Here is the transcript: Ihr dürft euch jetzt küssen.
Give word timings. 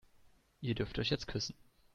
Ihr 0.61 0.73
dürft 0.73 0.97
euch 0.97 1.11
jetzt 1.11 1.27
küssen. 1.27 1.53